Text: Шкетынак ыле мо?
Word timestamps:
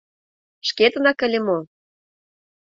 Шкетынак 0.67 1.19
ыле 1.25 1.39
мо? 1.47 1.57